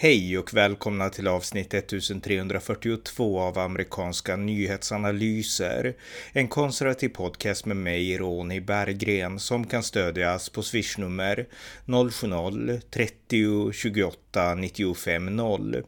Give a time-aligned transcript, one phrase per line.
[0.00, 5.94] Hej och välkomna till avsnitt 1342 av amerikanska nyhetsanalyser.
[6.32, 11.46] En konservativ podcast med mig, Ronny Berggren, som kan stödjas på swishnummer
[11.86, 15.82] 070-30 28 95 0.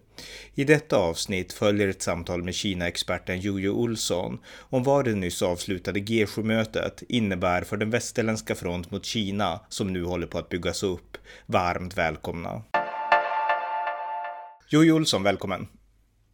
[0.55, 6.01] I detta avsnitt följer ett samtal med Kina-experten Jojo Olsson om vad det nyss avslutade
[6.01, 11.19] G7-mötet innebär för den västerländska front mot Kina som nu håller på att byggas upp.
[11.47, 12.63] Varmt välkomna!
[14.73, 15.69] Jojo Olsson, välkommen!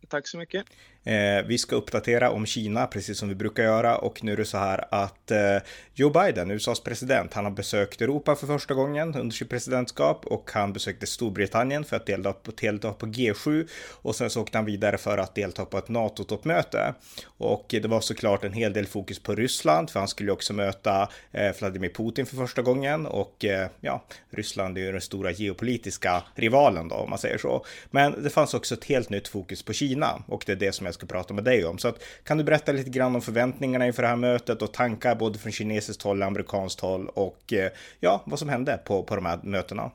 [0.08, 0.64] Tack så mycket!
[1.06, 3.98] Eh, vi ska uppdatera om Kina, precis som vi brukar göra.
[3.98, 5.56] Och nu är det så här att eh,
[5.94, 10.50] Joe Biden, USAs president, han har besökt Europa för första gången under sitt presidentskap och
[10.52, 13.68] han besökte Storbritannien för att delta på, delta på G7
[14.02, 16.94] och sen så åkte han vidare för att delta på ett NATO-toppmöte.
[17.38, 21.08] Och det var såklart en hel del fokus på Ryssland, för han skulle också möta
[21.32, 26.22] eh, Vladimir Putin för första gången och eh, ja, Ryssland är ju den stora geopolitiska
[26.34, 27.64] rivalen då, om man säger så.
[27.90, 30.86] Men det fanns också ett helt nytt fokus på Kina och det är det som
[30.86, 31.78] jag ska prata med dig om.
[31.78, 35.14] Så att, kan du berätta lite grann om förväntningarna inför det här mötet och tankar
[35.14, 39.16] både från kinesiskt håll och amerikanskt håll och eh, ja, vad som hände på, på
[39.16, 39.90] de här mötena?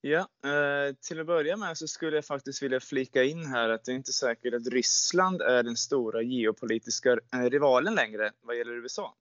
[0.00, 3.84] Ja, eh, till att börja med så skulle jag faktiskt vilja flika in här att
[3.84, 8.72] det är inte säkert att Ryssland är den stora geopolitiska eh, rivalen längre vad gäller
[8.72, 9.14] USA.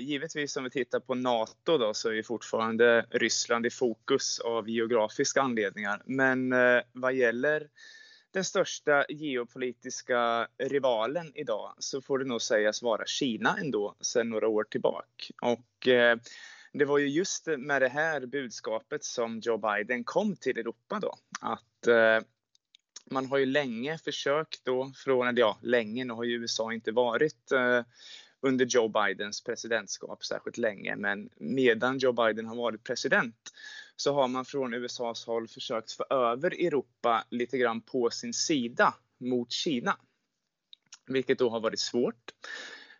[0.00, 5.42] Givetvis om vi tittar på NATO då så är fortfarande Ryssland i fokus av geografiska
[5.42, 6.02] anledningar.
[6.04, 6.54] Men
[6.92, 7.68] vad gäller
[8.32, 14.48] den största geopolitiska rivalen idag så får det nog sägas vara Kina ändå sedan några
[14.48, 15.34] år tillbaka.
[15.42, 16.16] Och eh,
[16.72, 21.14] det var ju just med det här budskapet som Joe Biden kom till Europa då.
[21.40, 22.26] Att eh,
[23.10, 27.52] man har ju länge försökt då, från, ja länge, nu har ju USA inte varit
[27.52, 27.82] eh,
[28.40, 33.52] under Joe Bidens presidentskap särskilt länge, men medan Joe Biden har varit president
[34.00, 38.94] så har man från USAs håll försökt få över Europa lite grann på sin sida
[39.18, 39.96] mot Kina.
[41.06, 42.32] Vilket då har varit svårt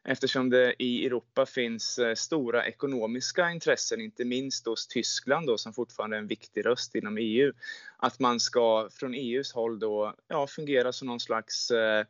[0.04, 5.72] eftersom det i Europa finns eh, stora ekonomiska intressen, inte minst hos Tyskland då, som
[5.72, 7.52] fortfarande är en viktig röst inom EU,
[7.96, 12.04] att man ska från EUs håll då ja, fungera som någon slags eh,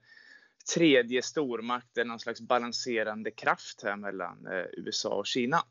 [0.74, 5.64] tredje stormakt, eller någon slags balanserande kraft här mellan eh, USA och Kina.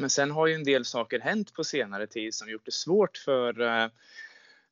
[0.00, 3.16] Men sen har ju en del saker hänt på senare tid som gjort det svårt
[3.16, 3.88] för, eh,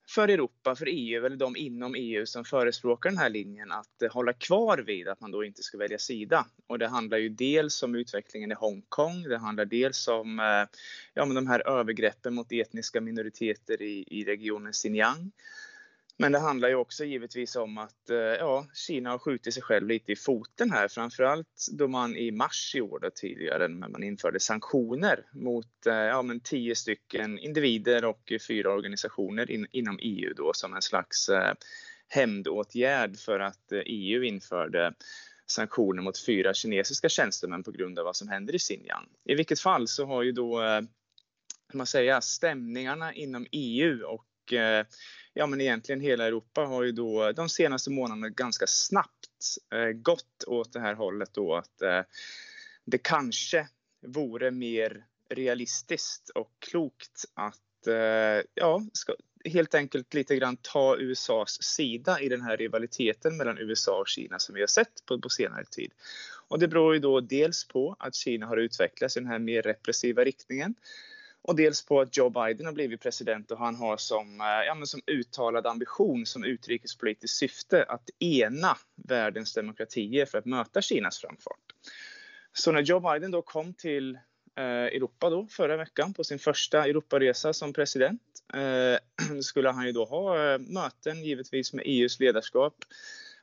[0.08, 4.12] för Europa, för EU eller de inom EU som förespråkar den här linjen att eh,
[4.12, 6.46] hålla kvar vid att man då inte ska välja sida.
[6.66, 10.78] Och det handlar ju dels om utvecklingen i Hongkong, det handlar dels om eh,
[11.14, 15.32] ja, men de här övergreppen mot etniska minoriteter i, i regionen Xinjiang.
[16.20, 19.88] Men det handlar ju också givetvis om att eh, ja, Kina har skjutit sig själv
[19.88, 24.40] lite i foten här, framförallt då man i mars i år tidigare när man införde
[24.40, 30.52] sanktioner mot eh, ja, men tio stycken individer och fyra organisationer in, inom EU då
[30.54, 31.54] som en slags eh,
[32.08, 34.94] hämndåtgärd för att eh, EU införde
[35.46, 39.06] sanktioner mot fyra kinesiska tjänstemän på grund av vad som händer i Xinjiang.
[39.24, 40.60] I vilket fall så har ju då
[41.70, 44.24] kan man säga, stämningarna inom EU och
[45.38, 50.44] ja men egentligen hela Europa har ju då de senaste månaderna ganska snabbt eh, gått
[50.46, 52.00] åt det här hållet då att eh,
[52.84, 53.68] det kanske
[54.06, 61.62] vore mer realistiskt och klokt att eh, ja, ska, helt enkelt lite grann ta USAs
[61.62, 65.28] sida i den här rivaliteten mellan USA och Kina som vi har sett på, på
[65.28, 65.92] senare tid.
[66.48, 69.62] Och det beror ju då dels på att Kina har utvecklats i den här mer
[69.62, 70.74] repressiva riktningen
[71.42, 74.86] och dels på att Joe Biden har blivit president och han har som, eh, ja,
[74.86, 78.76] som uttalad ambition som utrikespolitiskt syfte att ena
[79.08, 81.74] världens demokratier för att möta Kinas framfart.
[82.52, 84.14] Så när Joe Biden då kom till
[84.56, 88.22] eh, Europa då förra veckan på sin första Europaresa som president
[88.54, 92.74] eh, skulle han ju då ha eh, möten givetvis med EUs ledarskap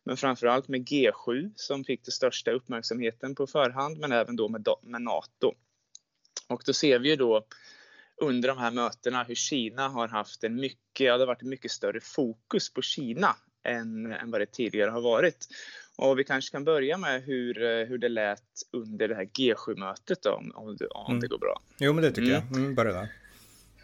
[0.04, 4.68] men framförallt med G7 som fick den största uppmärksamheten på förhand men även då med,
[4.82, 5.54] med NATO.
[6.48, 7.46] Och då ser vi ju då
[8.22, 11.72] under de här mötena hur Kina har haft en mycket, ja, det har varit mycket
[11.72, 15.48] större fokus på Kina än, än vad det tidigare har varit.
[15.98, 18.42] Och vi kanske kan börja med hur, hur det lät
[18.72, 21.22] under det här G7-mötet om, om, det, om mm.
[21.22, 21.62] det går bra.
[21.78, 22.48] Jo, men det tycker mm.
[22.50, 22.58] jag.
[22.58, 23.10] Mm, börja där.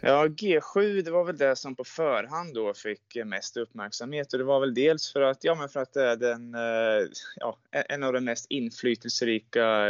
[0.04, 4.44] Ja, G7 det var väl det som på förhand då fick mest uppmärksamhet och det
[4.44, 8.02] var väl dels för att, ja, men för att det är den, eh, ja, en
[8.02, 9.88] av de mest inflytelserika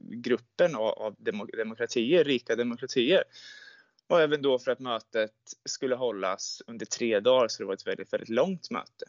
[0.00, 1.14] gruppen av
[1.48, 3.24] demokratier, rika demokratier.
[4.06, 5.32] Och även då för att mötet
[5.64, 9.04] skulle hållas under tre dagar, så det var ett väldigt, väldigt långt möte.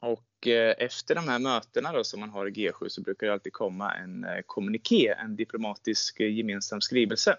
[0.00, 3.32] Och eh, efter de här mötena då, som man har i G7 så brukar det
[3.32, 7.36] alltid komma en eh, kommuniké, en diplomatisk eh, gemensam skrivelse.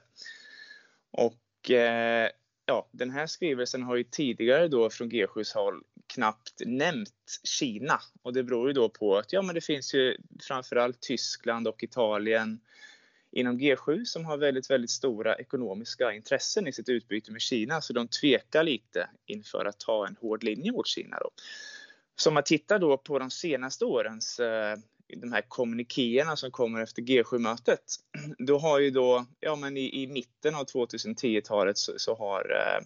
[1.12, 1.44] Och
[2.66, 8.34] ja, den här skrivelsen har ju tidigare då från G7s håll knappt nämnt Kina och
[8.34, 10.18] det beror ju då på att ja, men det finns ju
[10.48, 12.60] framförallt Tyskland och Italien
[13.38, 17.94] inom G7 som har väldigt, väldigt stora ekonomiska intressen i sitt utbyte med Kina, så
[17.94, 21.20] de tvekar lite inför att ta en hård linje mot Kina.
[21.20, 21.30] Då.
[22.16, 26.82] Så om man tittar då på de senaste årens eh, de här kommunikéerna som kommer
[26.82, 27.84] efter G7-mötet,
[28.38, 32.86] då har ju då, ja men i, i mitten av 2010-talet så, så, har eh,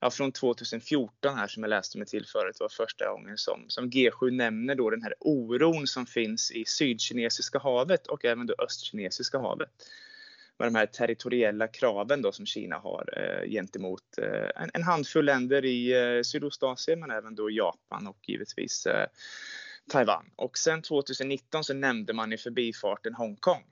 [0.00, 3.90] ja, från 2014 här som jag läste mig till förut var första gången som, som
[3.90, 9.38] G7 nämner då den här oron som finns i Sydkinesiska havet och även då Östkinesiska
[9.38, 9.70] havet.
[10.58, 15.24] Med de här territoriella kraven då som Kina har eh, gentemot eh, en, en, handfull
[15.24, 19.06] länder i eh, Sydostasien men även då Japan och givetvis eh,
[19.90, 20.30] Taiwan.
[20.36, 23.64] Och sen 2019 så nämnde man i förbifarten Hongkong.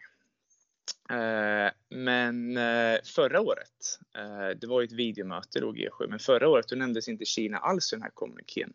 [1.11, 6.49] Eh, men eh, förra året, eh, det var ju ett videomöte då G7, men förra
[6.49, 8.73] året då nämndes inte Kina alls i den här kommunikén.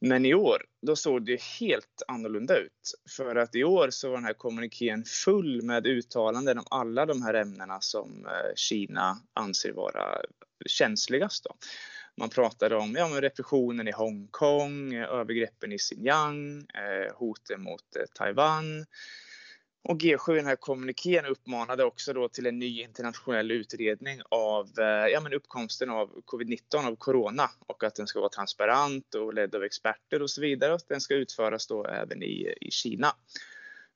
[0.00, 2.94] Men i år, då såg det helt annorlunda ut.
[3.16, 7.22] För att i år så var den här kommunikén full med uttalanden om alla de
[7.22, 10.18] här ämnena som Kina anser vara
[10.66, 11.44] känsligast.
[11.44, 11.56] Då.
[12.16, 16.66] Man pratade om ja, men repressionen i Hongkong, övergreppen i Xinjiang,
[17.14, 18.86] hoten mot Taiwan,
[19.82, 24.68] och G7 i den här kommunikén uppmanade också då till en ny internationell utredning av
[24.78, 29.34] eh, ja, men uppkomsten av covid-19, av corona och att den ska vara transparent och
[29.34, 30.74] ledd av experter och så vidare.
[30.74, 33.14] Och den ska utföras då även i, i Kina.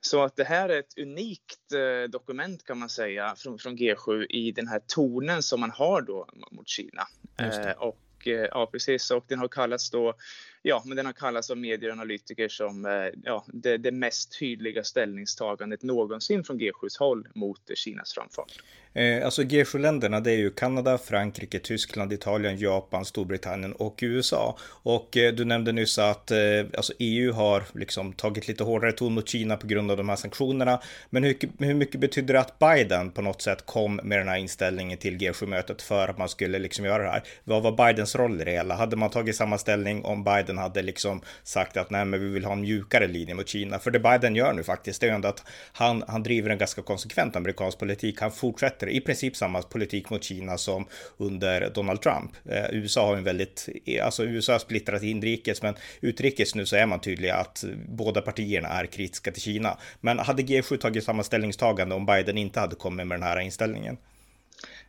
[0.01, 4.27] Så att det här är ett unikt eh, dokument kan man säga från, från G7
[4.31, 7.07] i den här tonen som man har då mot Kina.
[7.39, 9.11] Eh, och ja, precis.
[9.11, 10.15] Och den har kallats då,
[10.63, 14.39] ja, men den har kallats av medier och analytiker som eh, ja, det, det mest
[14.39, 18.63] tydliga ställningstagandet någonsin från G7s håll mot Kinas framfart.
[18.95, 24.57] Eh, alltså G7-länderna det är ju Kanada, Frankrike, Tyskland, Italien, Japan, Storbritannien och USA.
[24.69, 26.39] Och eh, du nämnde nyss att eh,
[26.77, 30.17] alltså EU har liksom tagit lite hårdare ton mot Kina på grund av de här
[30.17, 30.81] sanktionerna.
[31.11, 34.37] Men hur, hur mycket betyder det att Biden på något sätt kom med den här
[34.37, 37.23] inställningen till G7-mötet för att man skulle liksom göra det här?
[37.45, 38.75] Vad var Bidens roll i det hela?
[38.75, 42.45] Hade man tagit samma ställning om Biden hade liksom sagt att nej, men vi vill
[42.45, 43.79] ha en mjukare linje mot Kina?
[43.79, 45.43] För det Biden gör nu faktiskt, det är ju ändå att
[45.73, 48.21] han, han driver en ganska konsekvent amerikansk politik.
[48.21, 50.87] Han fortsätter fortsätter i princip samma politik mot Kina som
[51.19, 52.33] under Donald Trump.
[52.45, 53.69] Eh, USA har en väldigt,
[54.03, 58.69] alltså USA har splittrat inrikes, men utrikes nu så är man tydlig att båda partierna
[58.69, 59.79] är kritiska till Kina.
[60.01, 63.97] Men hade G7 tagit samma ställningstagande om Biden inte hade kommit med den här inställningen?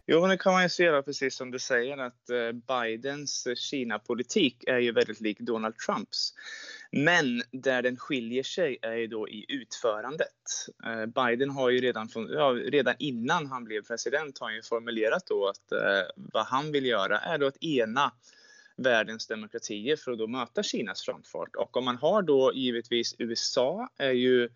[0.06, 4.80] Jo, det kan man ju se precis som du säger att eh, Bidens Kina-politik är
[4.80, 6.34] ju väldigt lik Donald Trumps.
[6.96, 10.68] Men där den skiljer sig är ju då i utförandet.
[10.86, 14.62] Eh, Biden har ju redan, från, ja, redan innan han blev president har han ju
[14.62, 18.12] formulerat då att eh, vad han vill göra är då att ena
[18.76, 21.56] världens demokratier för att då möta Kinas framfart.
[21.56, 24.50] Och om man har då givetvis USA är ju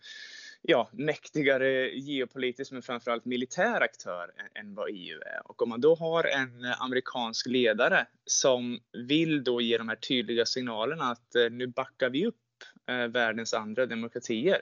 [0.62, 5.42] ja, mäktigare geopolitisk men framförallt militär aktör än vad EU är.
[5.46, 9.96] Och om man då har en eh, amerikansk ledare som vill då ge de här
[9.96, 12.36] tydliga signalerna att eh, nu backar vi upp
[12.90, 14.62] eh, världens andra demokratier.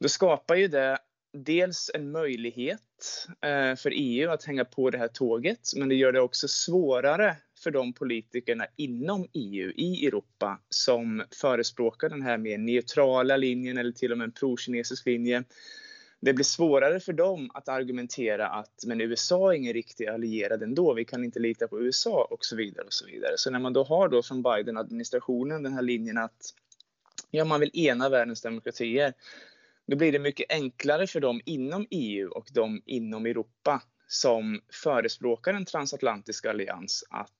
[0.00, 0.98] Då skapar ju det
[1.32, 3.26] dels en möjlighet
[3.76, 7.70] för EU att hänga på det här tåget, men det gör det också svårare för
[7.70, 14.12] de politikerna inom EU, i Europa, som förespråkar den här mer neutrala linjen eller till
[14.12, 15.44] och med en pro-kinesisk linje.
[16.20, 20.94] Det blir svårare för dem att argumentera att men USA är ingen riktig allierad ändå,
[20.94, 22.86] vi kan inte lita på USA och så vidare.
[22.86, 23.32] och Så vidare.
[23.36, 26.54] Så när man då har då från Biden-administrationen den här linjen att
[27.30, 29.14] ja, man vill ena världens demokratier,
[29.86, 35.54] då blir det mycket enklare för dem inom EU och de inom Europa som förespråkar
[35.54, 37.30] en transatlantisk allians att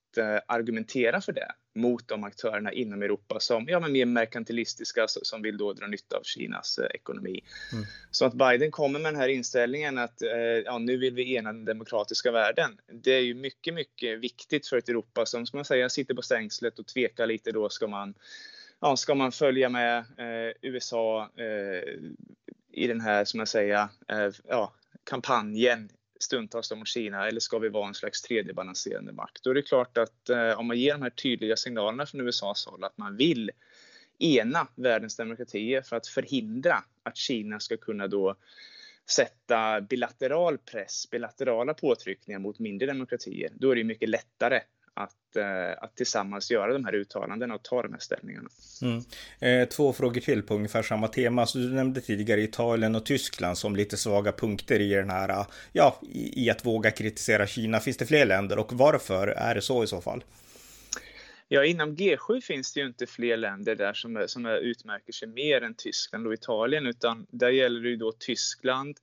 [0.46, 5.56] argumentera för det mot de aktörerna inom Europa som ja, men mer merkantilistiska som vill
[5.56, 7.40] då dra nytta av Kinas eh, ekonomi.
[7.73, 7.85] Mm.
[8.11, 10.30] Så att Biden kommer med den här inställningen att eh,
[10.64, 12.78] ja, nu vill vi ena den demokratiska världen.
[12.92, 16.23] Det är ju mycket, mycket viktigt för ett Europa som, ska man säga, sitter på
[16.23, 18.14] stängslet och tvekar lite då ska man
[18.80, 21.94] Ja, ska man följa med eh, USA eh,
[22.73, 24.73] i den här, som jag säger, eh, ja,
[25.04, 25.88] kampanjen
[26.20, 29.42] stundtals mot Kina eller ska vi vara en slags tredje balanserande makt?
[29.42, 32.66] Då är det klart att eh, om man ger de här tydliga signalerna från USAs
[32.66, 33.50] håll att man vill
[34.18, 38.37] ena världens demokratier för att förhindra att Kina ska kunna då
[39.11, 44.61] sätta bilateral press, bilaterala påtryckningar mot mindre demokratier, då är det mycket lättare
[44.96, 48.48] att, eh, att tillsammans göra de här uttalandena och ta de här ställningarna.
[48.82, 49.02] Mm.
[49.40, 51.46] Eh, två frågor till på ungefär samma tema.
[51.46, 56.00] Så du nämnde tidigare Italien och Tyskland som lite svaga punkter i den här, ja,
[56.02, 57.80] i, i att våga kritisera Kina.
[57.80, 60.24] Finns det fler länder och varför är det så i så fall?
[61.48, 65.62] Ja, inom G7 finns det ju inte fler länder där som, som utmärker sig mer
[65.62, 68.96] än Tyskland och Italien, utan där gäller det ju då Tyskland.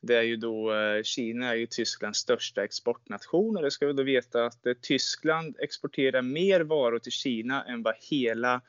[0.00, 3.92] Det är ju då eh, Kina är ju Tysklands största exportnation och det ska vi
[3.92, 8.60] då veta att eh, Tyskland exporterar mer varor till Kina än vad hela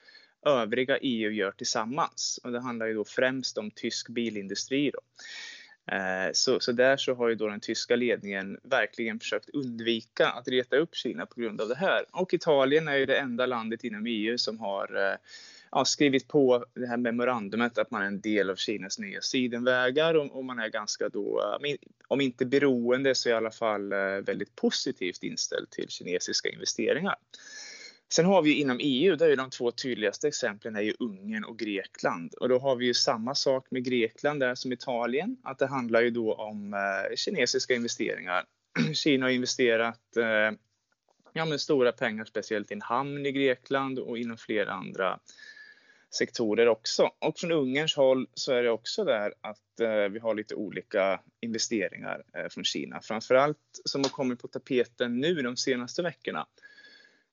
[0.45, 2.39] övriga EU gör tillsammans.
[2.43, 4.91] Och det handlar ju då främst om tysk bilindustri.
[4.91, 4.99] Då.
[5.91, 10.47] Eh, så, så där så har ju då den tyska ledningen verkligen försökt undvika att
[10.47, 12.05] reta upp Kina på grund av det här.
[12.11, 15.17] Och Italien är ju det enda landet inom EU som har eh,
[15.71, 20.13] ja, skrivit på det här memorandumet att man är en del av Kinas nya sidenvägar
[20.13, 21.75] och, och man är ganska då, eh,
[22.07, 27.15] om inte beroende så i alla fall eh, väldigt positivt inställd till kinesiska investeringar.
[28.09, 31.59] Sen har vi inom EU, där är de två tydligaste exemplen är ju Ungern och
[31.59, 32.33] Grekland.
[32.33, 36.01] Och då har vi ju samma sak med Grekland där som Italien, att det handlar
[36.01, 38.45] ju då om eh, kinesiska investeringar.
[38.93, 40.57] Kina har investerat eh,
[41.33, 45.19] ja, med stora pengar, speciellt i en hamn i Grekland och inom flera andra
[46.15, 47.09] sektorer också.
[47.19, 51.21] Och från Ungerns håll så är det också där att eh, vi har lite olika
[51.41, 53.01] investeringar eh, från Kina.
[53.01, 56.47] Framförallt som har kommit på tapeten nu de senaste veckorna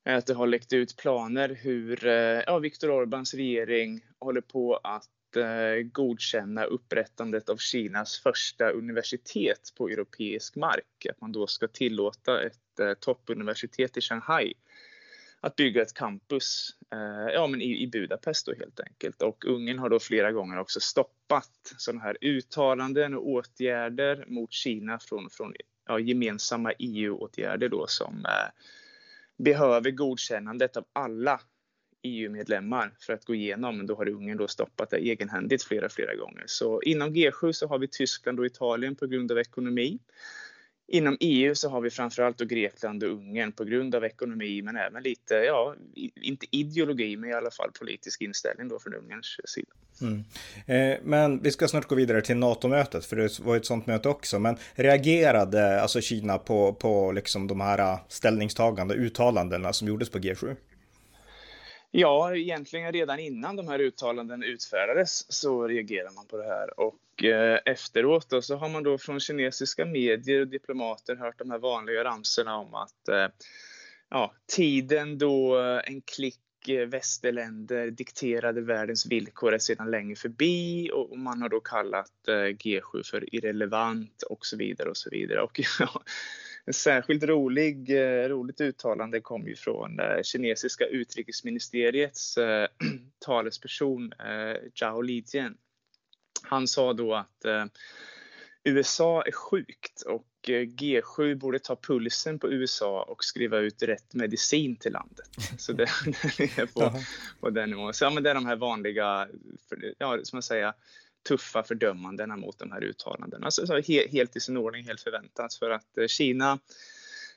[0.05, 2.13] att det har läckt ut planer hur eh,
[2.45, 9.89] ja, Viktor Orbáns regering håller på att eh, godkänna upprättandet av Kinas första universitet på
[9.89, 11.05] europeisk mark.
[11.09, 14.53] Att man då ska tillåta ett eh, toppuniversitet i Shanghai
[15.45, 19.21] att bygga ett campus eh, ja, men i, i Budapest då helt enkelt.
[19.21, 24.99] Och Ungern har då flera gånger också stoppat sådana här uttalanden och åtgärder mot Kina
[24.99, 25.53] från, från
[25.87, 28.51] ja, gemensamma EU-åtgärder då som eh,
[29.37, 31.41] behöver godkännandet av alla
[32.01, 33.85] EU-medlemmar för att gå igenom.
[33.85, 36.43] Då har Ungern då stoppat det egenhändigt flera, flera gånger.
[36.45, 39.99] Så inom G7 så har vi Tyskland och Italien på grund av ekonomi.
[40.87, 44.75] Inom EU så har vi framförallt då Grekland och Ungern på grund av ekonomi men
[44.75, 45.75] även lite, ja,
[46.21, 49.71] inte ideologi men i alla fall politisk inställning då från Ungerns sida.
[50.01, 50.23] Mm.
[50.65, 54.09] Eh, men vi ska snart gå vidare till NATO-mötet för det var ett sånt möte
[54.09, 54.39] också.
[54.39, 60.55] Men reagerade alltså Kina på, på liksom de här ställningstagande uttalandena som gjordes på G7?
[61.97, 67.23] Ja, egentligen redan innan de här uttalanden utfärdades så reagerar man på det här och
[67.23, 71.57] eh, efteråt då, så har man då från kinesiska medier och diplomater hört de här
[71.57, 73.27] vanliga ramsorna om att eh,
[74.09, 80.91] ja, tiden då eh, en klick eh, västerländer dikterade världens villkor är sedan länge förbi
[80.93, 85.41] och man har då kallat eh, G7 för irrelevant och så vidare och så vidare.
[85.41, 86.03] Och ja,
[86.65, 92.67] en särskilt rolig, eh, roligt uttalande kom ju från eh, kinesiska utrikesministeriets eh,
[93.25, 94.13] talesperson
[94.79, 95.57] Zhao Lijian.
[96.41, 97.45] Han sa då att
[98.63, 104.75] USA är sjukt och G7 borde ta pulsen på USA och skriva ut rätt medicin
[104.75, 105.29] till landet.
[105.57, 105.89] Så det,
[106.37, 106.99] det är på,
[107.39, 107.93] på den nivån.
[107.93, 109.27] Så ja, men det är de här vanliga,
[109.97, 110.73] ja, som man säger,
[111.27, 113.45] tuffa fördömandena mot de här uttalandena.
[113.45, 115.53] Alltså, helt i sin ordning, helt förväntat.
[115.53, 116.59] För att eh, Kina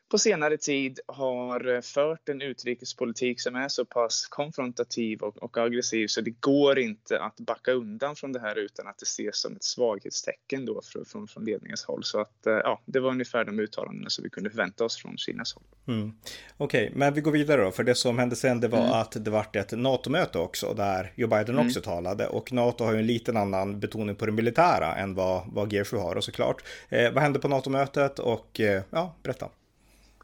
[0.09, 5.59] på senare tid har eh, fört en utrikespolitik som är så pass konfrontativ och, och,
[5.59, 9.41] aggressiv så det går inte att backa undan från det här utan att det ses
[9.41, 12.05] som ett svaghetstecken då från, från, från ledningens håll.
[12.05, 15.17] Så att, eh, ja, det var ungefär de uttalandena som vi kunde förvänta oss från
[15.17, 15.65] Kinas håll.
[15.89, 16.13] Mm.
[16.57, 18.93] Okej, okay, men vi går vidare då, för det som hände sen det var mm.
[18.93, 21.67] att det vart ett NATO-möte också där Joe Biden mm.
[21.67, 25.43] också talade och NATO har ju en liten annan betoning på det militära än vad,
[25.53, 26.63] vad G7 har och såklart.
[26.89, 29.49] Eh, vad hände på NATO-mötet och eh, ja, berätta.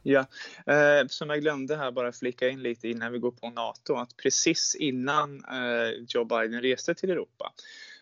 [0.06, 0.26] Ja,
[0.66, 4.16] eh, som jag glömde här bara flika in lite innan vi går på NATO, att
[4.16, 7.52] precis innan eh, Joe Biden reste till Europa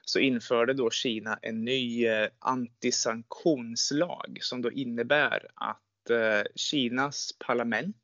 [0.04, 7.97] så införde då Kina en ny eh, antisanktionslag som då innebär att eh, Kinas parlament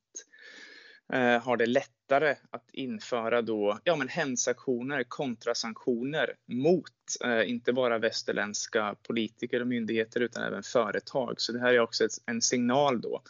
[1.13, 6.93] eh, har det lättare att införa då, ja men hämndsanktioner, kontrasanktioner mot
[7.25, 11.41] eh, inte bara västerländska politiker och myndigheter utan även företag.
[11.41, 13.23] Så det här är också ett, en signal då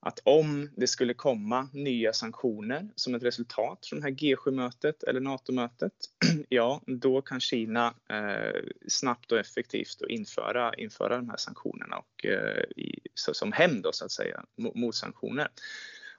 [0.00, 5.20] att om det skulle komma nya sanktioner som ett resultat från det här G7-mötet eller
[5.20, 5.92] NATO-mötet,
[6.48, 12.62] ja, då kan Kina eh, snabbt och effektivt införa, införa de här sanktionerna och, eh,
[12.76, 15.48] i, så, som hämnd så att säga, mot sanktioner.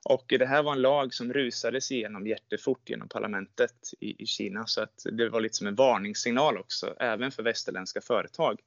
[0.04, 4.66] Och det här var en lag som rusades igenom jättefort genom parlamentet i, i Kina
[4.66, 8.60] så att det var lite som en varningssignal också, även för västerländska företag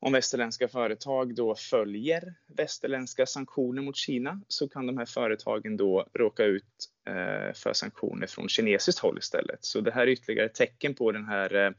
[0.00, 6.06] om västerländska företag då följer västerländska sanktioner mot Kina så kan de här företagen då
[6.14, 6.64] råka ut
[7.06, 9.64] eh, för sanktioner från kinesiskt håll istället.
[9.64, 11.70] Så det här är ytterligare ett tecken på den här eh,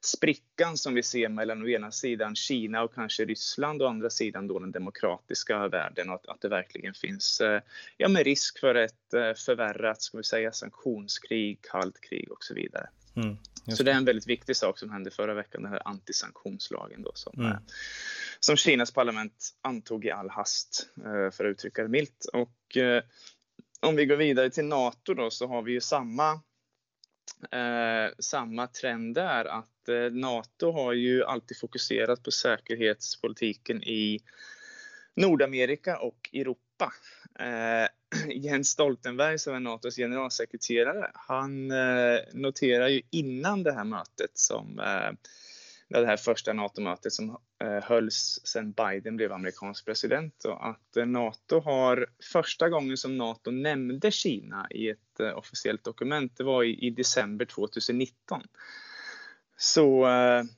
[0.00, 4.10] sprickan som vi ser mellan å ena sidan Kina och kanske Ryssland och å andra
[4.10, 7.60] sidan då den demokratiska världen och att, att det verkligen finns eh,
[7.96, 12.88] ja, med risk för ett förvärrat ska vi säga, sanktionskrig, kallt krig och så vidare.
[13.16, 13.36] Mm.
[13.76, 17.12] Så det är en väldigt viktig sak som hände förra veckan, den här antisanktionslagen då
[17.14, 17.56] som, mm.
[18.40, 22.26] som Kinas parlament antog i all hast, eh, för att uttrycka det milt.
[22.32, 23.02] Och eh,
[23.80, 26.32] om vi går vidare till NATO då så har vi ju samma
[27.52, 34.20] eh, samma trend där att eh, NATO har ju alltid fokuserat på säkerhetspolitiken i
[35.16, 36.92] Nordamerika och Europa.
[37.38, 37.88] Eh,
[38.34, 44.78] Jens Stoltenberg som är Natos generalsekreterare, han eh, noterar ju innan det här mötet som
[44.78, 45.12] eh,
[45.88, 51.60] det här första NATO-mötet som eh, hölls sedan Biden blev amerikansk president och att NATO
[51.60, 56.90] har första gången som NATO nämnde Kina i ett officiellt dokument, det var i, i
[56.90, 58.42] december 2019.
[59.56, 60.06] Så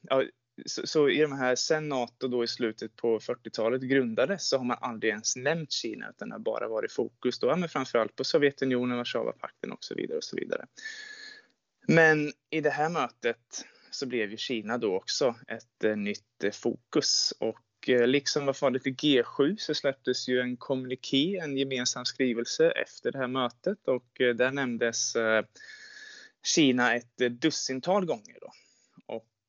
[0.03, 0.23] ja,
[0.67, 4.65] så, så, i de här, sen NATO då i slutet på 40-talet grundades så har
[4.65, 8.25] man aldrig ens nämnt Kina utan det har bara varit fokus då, men framförallt på
[8.25, 10.67] Sovjetunionen, Warszawapakten och så vidare och så vidare.
[11.87, 16.51] Men i det här mötet så blev ju Kina då också ett eh, nytt eh,
[16.51, 22.05] fokus och eh, liksom var fallet i G7 så släpptes ju en kommuniké, en gemensam
[22.05, 25.45] skrivelse efter det här mötet och eh, där nämndes eh,
[26.43, 28.53] Kina ett eh, dussintal gånger då.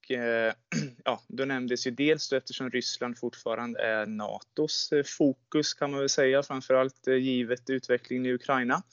[0.10, 0.54] Eh,
[1.06, 6.00] ja, då nämndes ju dels då eftersom Ryssland fortfarande är Natos eh, fokus kan man
[6.00, 8.84] väl säga, framförallt eh, givet utvecklingen i Ukraina.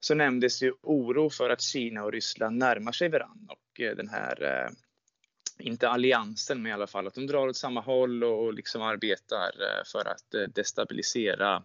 [0.00, 3.48] Så nämndes ju oro för att Kina och Ryssland närmar sig varann.
[3.48, 4.70] och eh, den här
[5.58, 9.50] inte alliansen, men i alla fall att de drar åt samma håll och liksom arbetar
[9.92, 11.62] för att destabilisera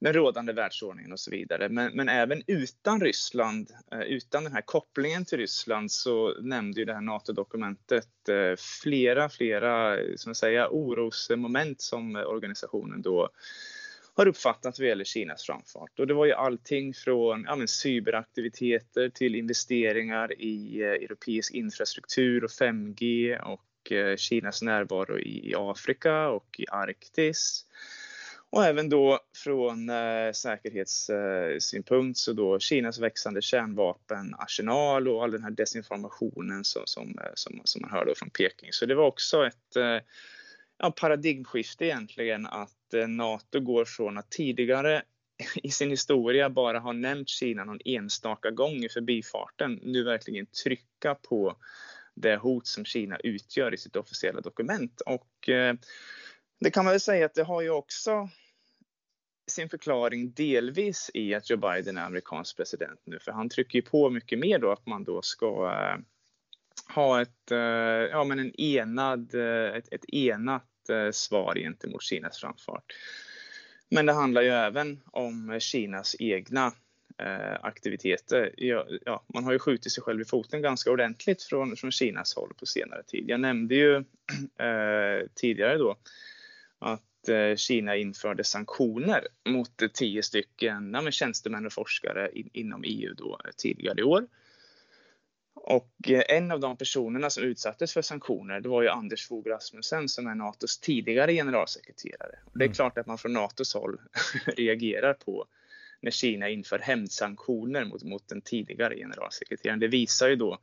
[0.00, 1.68] den rådande världsordningen och så vidare.
[1.68, 6.84] Men, men även utan Ryssland, eh, utan den här kopplingen till Ryssland så nämnde ju
[6.84, 13.30] det här NATO-dokumentet eh, flera, flera eh, som jag säger, orosmoment som organisationen då
[14.14, 15.98] har uppfattat vad gäller Kinas framfart.
[15.98, 22.44] Och det var ju allting från ja, men, cyberaktiviteter till investeringar i eh, europeisk infrastruktur
[22.44, 27.66] och 5G och eh, Kinas närvaro i, i Afrika och i Arktis.
[28.54, 35.50] Och även då från eh, säkerhetssynpunkt så då Kinas växande kärnvapenarsenal och all den här
[35.50, 38.68] desinformationen som, som, eh, som, som man hör då från Peking.
[38.72, 39.98] Så det var också ett eh,
[40.78, 45.02] ja, paradigmskifte egentligen att eh, Nato går från att tidigare
[45.62, 51.14] i sin historia bara ha nämnt Kina någon enstaka gång i förbifarten, nu verkligen trycka
[51.14, 51.56] på
[52.14, 55.00] det hot som Kina utgör i sitt officiella dokument.
[55.00, 55.74] Och eh,
[56.60, 58.28] det kan man väl säga att det har ju också
[59.46, 63.82] sin förklaring delvis i att Joe Biden är amerikansk president nu, för han trycker ju
[63.82, 65.98] på mycket mer då att man då ska eh,
[66.94, 67.58] ha ett, eh,
[68.10, 70.62] ja men en enad, eh, ett, ett enat
[71.12, 72.84] svar gentemot Kinas framfart.
[73.88, 76.72] Men det handlar ju även om Kinas egna
[77.60, 78.54] aktiviteter.
[78.56, 82.34] Ja, ja, man har ju skjutit sig själv i foten ganska ordentligt från, från Kinas
[82.34, 83.24] håll på senare tid.
[83.28, 84.04] Jag nämnde ju
[85.34, 85.96] tidigare då
[86.78, 87.02] att
[87.56, 93.50] Kina införde sanktioner mot tio stycken ja, tjänstemän och forskare in, inom EU då, eh,
[93.56, 94.26] tidigare i år.
[95.54, 99.48] Och eh, en av de personerna som utsattes för sanktioner det var ju Anders Fogh
[99.48, 102.38] Rasmussen som är Natos tidigare generalsekreterare.
[102.44, 102.74] Och det är mm.
[102.74, 104.00] klart att man från Natos håll
[104.46, 105.46] reagerar på
[106.00, 109.80] när Kina inför hämndsanktioner mot, mot den tidigare generalsekreteraren.
[109.80, 110.58] Det visar ju då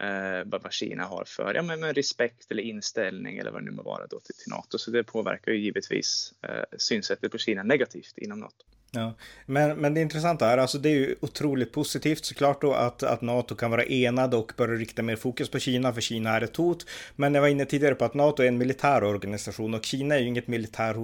[0.00, 3.70] eh, vad Kina har för ja, men, men respekt eller inställning eller vad det nu
[3.70, 4.78] må vara då till, till NATO.
[4.78, 8.64] Så det påverkar ju givetvis eh, synsättet på Kina negativt inom NATO.
[8.92, 9.14] Ja,
[9.46, 13.20] men, men det intressanta är alltså det är ju otroligt positivt såklart då att, att
[13.20, 16.56] NATO kan vara enad och börja rikta mer fokus på Kina för Kina är ett
[16.56, 16.86] hot.
[17.16, 20.18] Men jag var inne tidigare på att NATO är en militär organisation och Kina är
[20.18, 20.96] ju inget militär,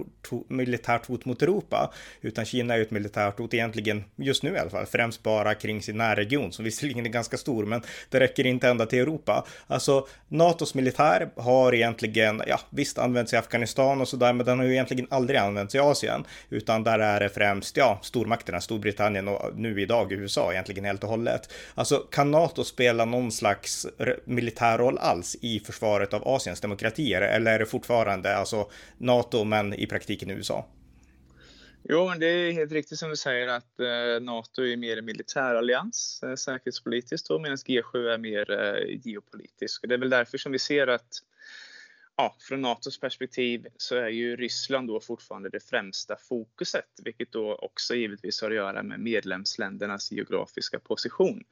[0.49, 4.59] militärt hot mot Europa utan Kina är ju ett militärt hot egentligen just nu i
[4.59, 8.47] alla fall främst bara kring sin närregion som visserligen är ganska stor men det räcker
[8.47, 9.47] inte ända till Europa.
[9.67, 14.67] Alltså NATOs militär har egentligen, ja visst använts i Afghanistan och sådär men den har
[14.67, 19.57] ju egentligen aldrig använts i Asien utan där är det främst ja, stormakterna, Storbritannien och
[19.57, 21.53] nu idag USA egentligen helt och hållet.
[21.75, 23.87] Alltså kan NATO spela någon slags
[24.25, 29.75] militär roll alls i försvaret av Asiens demokratier eller är det fortfarande alltså NATO men
[29.75, 30.67] i praktiken USA?
[31.89, 35.05] Jo, men det är helt riktigt som du säger att eh, NATO är mer en
[35.05, 39.83] militärallians eh, säkerhetspolitiskt då, medan G7 är mer eh, geopolitisk.
[39.83, 41.23] Och det är väl därför som vi ser att
[42.17, 47.55] ja, från NATOs perspektiv så är ju Ryssland då fortfarande det främsta fokuset, vilket då
[47.55, 51.45] också givetvis har att göra med medlemsländernas geografiska position.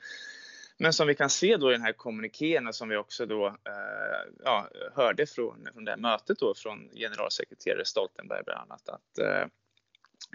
[0.78, 3.46] Men som vi kan se då i den här kommunikén och som vi också då
[3.46, 9.18] eh, ja, hörde från, från det här mötet då från generalsekreterare Stoltenberg bland annat att
[9.18, 9.48] eh,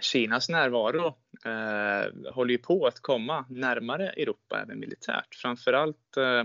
[0.01, 1.07] Kinas närvaro
[1.45, 5.35] eh, håller ju på att komma närmare Europa även militärt.
[5.35, 6.43] Framförallt eh,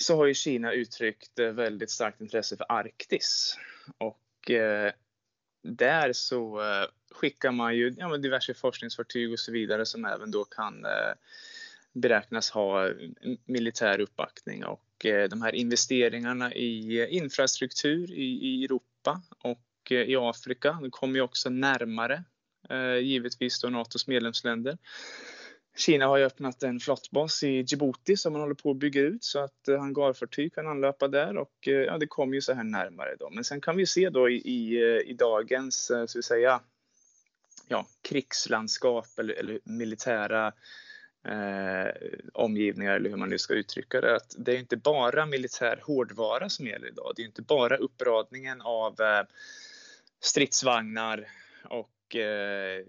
[0.00, 3.56] så har ju Kina uttryckt eh, väldigt starkt intresse för Arktis
[3.98, 4.92] och eh,
[5.62, 10.44] där så eh, skickar man ju ja, diverse forskningsfartyg och så vidare som även då
[10.44, 11.12] kan eh,
[11.92, 12.90] beräknas ha
[13.44, 20.16] militär uppbackning och eh, de här investeringarna i eh, infrastruktur i, i Europa och i
[20.16, 22.24] Afrika, de kommer ju också närmare
[23.02, 24.78] givetvis då Natos medlemsländer.
[25.76, 29.24] Kina har ju öppnat en flottbas i Djibouti som man håller på att bygga ut
[29.24, 32.64] så att eh, hangarfartyg kan anlöpa där och eh, ja, det kommer ju så här
[32.64, 33.30] närmare då.
[33.30, 36.60] Men sen kan vi se då i, i, eh, i dagens, så att säga,
[37.68, 40.52] ja, krigslandskap eller, eller militära
[41.26, 41.92] eh,
[42.32, 46.48] omgivningar eller hur man nu ska uttrycka det, att det är inte bara militär hårdvara
[46.48, 47.12] som gäller idag.
[47.16, 49.26] Det är inte bara uppradningen av eh,
[50.20, 51.28] stridsvagnar
[51.64, 52.84] och eh,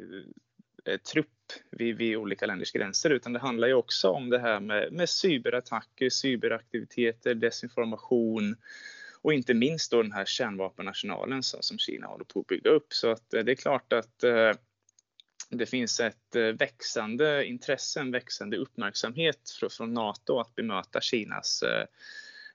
[1.14, 1.28] trupp
[1.70, 5.10] vid, vid, olika länders gränser, utan det handlar ju också om det här med, med
[5.10, 8.56] cyberattacker, cyberaktiviteter, desinformation
[9.22, 12.94] och inte minst då den här kärnvapenarsenalen som, som Kina håller på att bygga upp.
[12.94, 14.52] Så att eh, det är klart att eh,
[15.50, 21.64] det finns ett eh, växande intresse, en växande uppmärksamhet från, från Nato att bemöta Kinas
[21.64, 21.86] eh,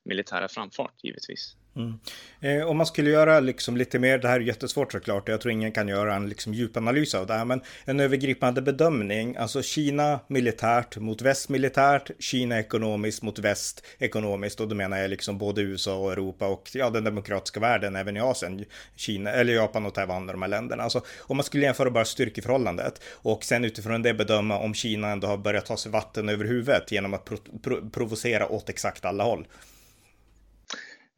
[0.07, 1.57] militära framfart givetvis.
[1.77, 1.99] Mm.
[2.41, 5.53] Eh, om man skulle göra liksom lite mer, det här är jättesvårt såklart, jag tror
[5.53, 10.21] ingen kan göra en liksom djupanalys av det här, men en övergripande bedömning, alltså Kina
[10.29, 15.63] militärt mot väst militärt, Kina ekonomiskt mot väst ekonomiskt, och då menar jag liksom både
[15.63, 18.65] USA och Europa och ja, den demokratiska världen, även i Asien,
[18.97, 20.83] Kina, eller Japan och Taiwan och de här länderna.
[20.83, 25.27] Alltså om man skulle jämföra bara styrkeförhållandet och sen utifrån det bedöma om Kina ändå
[25.27, 29.25] har börjat ta sig vatten över huvudet genom att pro pro provocera åt exakt alla
[29.25, 29.47] håll.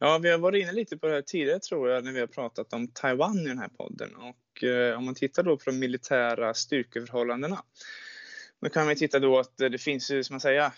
[0.01, 2.27] Ja, vi har varit inne lite på det här tidigare tror jag när vi har
[2.27, 4.15] pratat om Taiwan i den här podden.
[4.15, 7.63] Och eh, om man tittar då på de militära styrkeförhållandena.
[8.61, 10.71] Då kan vi titta då att det finns ju, som man säger,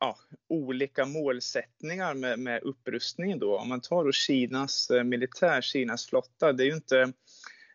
[0.00, 3.58] ja, olika målsättningar med, med upprustningen då.
[3.58, 7.12] Om man tar då Kinas eh, militär, Kinas flotta, det är ju inte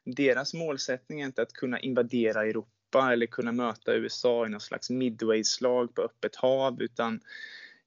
[0.05, 4.89] deras målsättning är inte att kunna invadera Europa eller kunna möta USA i någon slags
[4.89, 7.19] midway-slag på öppet hav, utan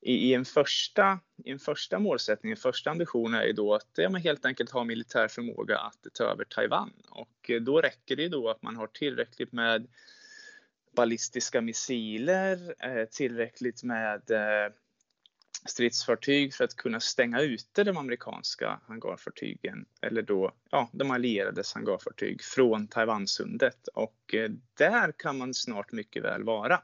[0.01, 3.89] i, i, en första, i en första målsättning, en första ambition är ju då att
[3.97, 6.93] ja, man helt enkelt ha militär förmåga att ta över Taiwan.
[7.09, 9.87] Och eh, då räcker det ju då att man har tillräckligt med
[10.97, 14.73] ballistiska missiler, eh, tillräckligt med eh,
[15.69, 22.43] stridsfartyg för att kunna stänga ute de amerikanska hangarfartygen eller då ja, de allierades hangarfartyg
[22.43, 24.35] från Taiwansundet och
[24.79, 26.83] där kan man snart mycket väl vara.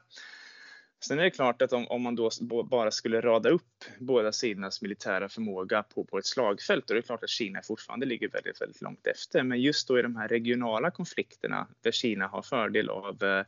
[1.07, 2.29] Sen är det klart att om, om man då
[2.69, 7.01] bara skulle rada upp båda sidornas militära förmåga på, på ett slagfält, då är det
[7.01, 9.43] klart att Kina fortfarande ligger väldigt, väldigt långt efter.
[9.43, 13.45] Men just då i de här regionala konflikterna där Kina har fördel av eh,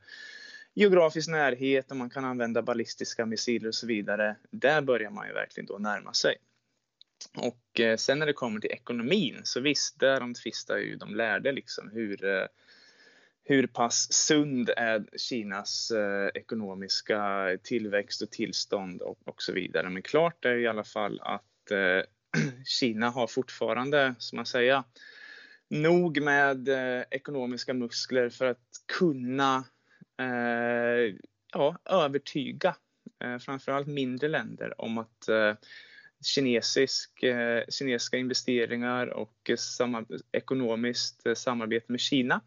[0.74, 5.34] geografisk närhet och man kan använda ballistiska missiler och så vidare, där börjar man ju
[5.34, 6.36] verkligen då närma sig.
[7.38, 11.52] Och eh, sen när det kommer till ekonomin, så visst, därom tvistar ju de lärde
[11.52, 12.46] liksom hur eh,
[13.48, 19.90] hur pass sund är Kinas eh, ekonomiska tillväxt och tillstånd och, och, så vidare.
[19.90, 22.04] Men klart är i alla fall att eh,
[22.66, 24.84] Kina har fortfarande, som man säger,
[25.70, 29.64] nog med eh, ekonomiska muskler för att kunna
[30.20, 31.16] eh,
[31.54, 32.76] ja, övertyga
[33.24, 35.54] eh, framförallt mindre länder om att eh,
[36.26, 42.42] kinesisk, eh, kinesiska investeringar och eh, samar ekonomiskt eh, samarbete med Kina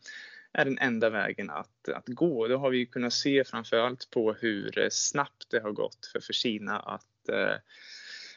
[0.52, 2.48] är den enda vägen att, att gå.
[2.48, 6.32] Det har vi kunnat se framförallt på hur eh, snabbt det har gått för, för
[6.32, 7.56] Kina att eh,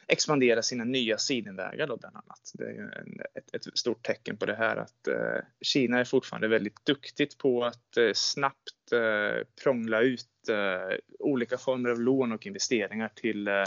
[0.07, 2.51] expandera sina nya sidenvägar då bland annat.
[2.53, 6.47] Det är en, ett, ett, stort tecken på det här att eh, Kina är fortfarande
[6.47, 12.45] väldigt duktigt på att eh, snabbt eh, prångla ut eh, olika former av lån och
[12.45, 13.63] investeringar till eh,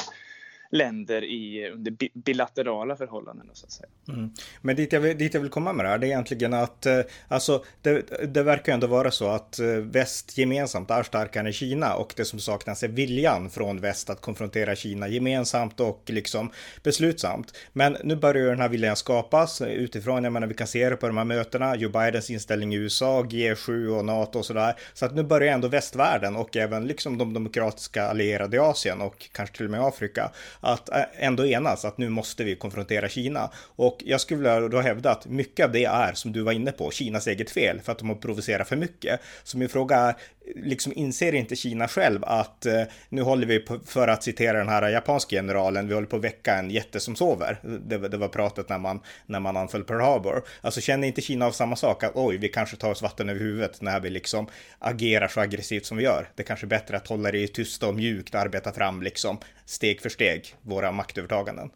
[0.70, 3.46] länder i, under bilaterala förhållanden.
[3.52, 3.88] Så att säga.
[4.08, 4.30] Mm.
[4.60, 6.86] Men dit jag, vill, dit jag vill komma med det här, det är egentligen att
[6.86, 8.02] eh, alltså, det,
[8.34, 12.24] det verkar ändå vara så att eh, väst gemensamt är starkare än Kina och det
[12.24, 16.50] som saknas är viljan från väst att konfrontera Kina gemensamt och liksom
[16.82, 17.56] beslutsamt.
[17.72, 21.06] Men nu börjar den här viljan skapas utifrån, jag menar vi kan se det på
[21.06, 24.74] de här mötena, Joe Bidens inställning i USA, G7 och NATO och sådär.
[24.94, 29.28] Så att nu börjar ändå västvärlden och även liksom de demokratiska allierade i Asien och
[29.32, 30.30] kanske till och med Afrika
[30.64, 33.50] att eh, ändå enas att nu måste vi konfrontera Kina.
[33.76, 36.72] Och jag skulle vilja då hävda att mycket av det är, som du var inne
[36.72, 39.20] på, Kinas eget fel för att de har provocerat för mycket.
[39.44, 40.14] Så min fråga är,
[40.56, 44.68] liksom inser inte Kina själv att eh, nu håller vi på, för att citera den
[44.68, 47.58] här japanska generalen, vi håller på att väcka en jätte som sover.
[47.62, 50.44] Det, det var pratet när man, när man anföll Pearl Harbor.
[50.60, 52.02] Alltså känner inte Kina av samma sak?
[52.02, 54.46] Att oj, vi kanske tar oss vatten över huvudet när vi liksom
[54.78, 56.28] agerar så aggressivt som vi gör.
[56.34, 59.38] Det är kanske är bättre att hålla det tysta och mjukt och arbeta fram liksom
[59.66, 61.70] steg för steg våra maktövertaganden.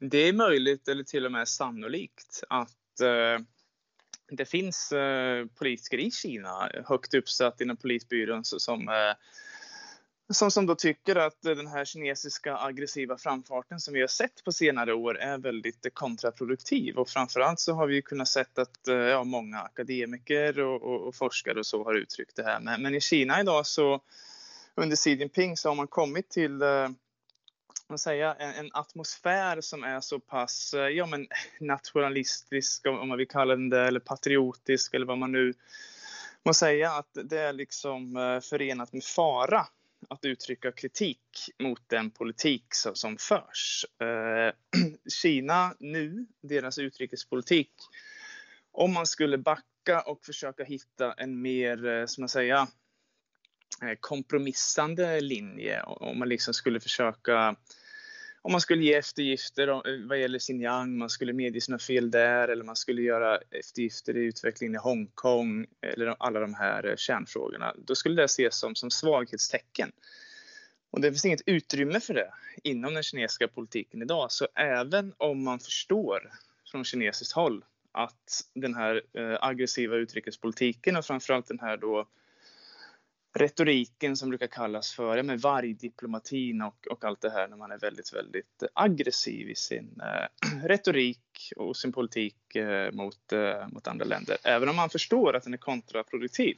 [0.00, 3.44] Det är möjligt, eller till och med sannolikt, att eh
[4.30, 9.14] det finns eh, politiker i Kina, högt uppsatt inom politbyrån, som, eh,
[10.32, 14.52] som, som då tycker att den här kinesiska aggressiva framfarten som vi har sett på
[14.52, 16.96] senare år är väldigt kontraproduktiv.
[16.96, 21.14] Och framförallt så har vi kunnat sett att eh, ja, många akademiker och, och, och,
[21.14, 22.60] forskare och så har uttryckt det här.
[22.60, 24.00] Men, men i Kina idag så
[24.82, 26.88] under Xi Jinping så har man kommit till eh,
[27.90, 31.26] man säga, en, en, atmosfär som är så pass eh, ja, men
[31.60, 35.54] nationalistisk, om man vill kalla den det, eller patriotisk eller vad man nu
[36.44, 39.66] må säga, att det är liksom eh, förenat med fara
[40.08, 42.64] att uttrycka kritik mot den politik
[42.94, 43.84] som förs.
[44.00, 44.54] Eh,
[45.22, 47.72] Kina nu, deras utrikespolitik,
[48.72, 52.66] om man skulle backa och försöka hitta en mer, eh, som man säger,
[53.82, 57.56] Eh, kompromissande linje, om man liksom skulle försöka
[58.42, 62.48] om man skulle ge eftergifter eh, vad gäller Xinjiang, man skulle medge sina fel där
[62.48, 67.74] eller man skulle göra eftergifter i utvecklingen i Hongkong eller alla de här eh, kärnfrågorna,
[67.86, 69.92] då skulle det ses som, som svaghetstecken.
[70.90, 72.30] Och det finns inget utrymme för det
[72.62, 74.32] inom den kinesiska politiken idag.
[74.32, 76.32] Så även om man förstår
[76.70, 79.02] från kinesiskt håll att den här
[79.40, 82.06] aggressiva utrikespolitiken och framförallt den här då
[83.32, 87.72] retoriken som brukar kallas för ja, med vargdiplomatin och, och allt det här när man
[87.72, 93.86] är väldigt, väldigt aggressiv i sin eh, retorik och sin politik eh, mot, eh, mot
[93.86, 94.36] andra länder.
[94.44, 96.56] Även om man förstår att den är kontraproduktiv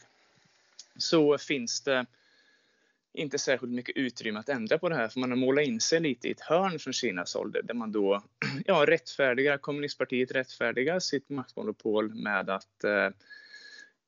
[0.96, 2.06] så finns det
[3.14, 6.00] inte särskilt mycket utrymme att ändra på det här för man har målat in sig
[6.00, 8.22] lite i ett hörn från Kinas håll där man då
[8.66, 13.08] ja, rättfärdigar, kommunistpartiet rättfärdigar sitt maktmonopol med att eh,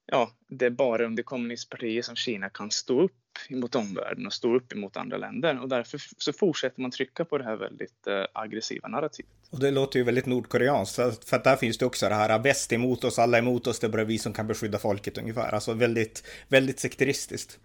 [0.06, 3.12] ja, det är bara under kommunistpartiet som Kina kan stå upp
[3.50, 5.62] mot omvärlden och stå upp emot andra länder.
[5.62, 9.32] Och därför så fortsätter man trycka på det här väldigt eh, aggressiva narrativet.
[9.50, 12.72] Och det låter ju väldigt nordkoreanskt, för att där finns det också det här väst
[12.72, 15.54] emot oss, alla emot oss, det är bara vi som kan beskydda folket ungefär.
[15.54, 17.58] Alltså väldigt, väldigt sekteristiskt.